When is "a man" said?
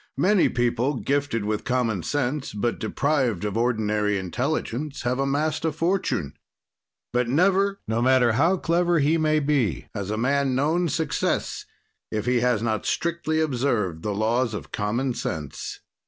10.09-10.55